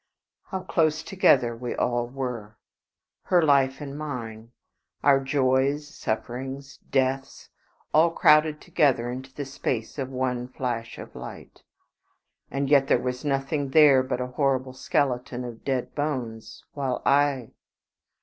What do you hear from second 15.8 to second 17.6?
bones, while I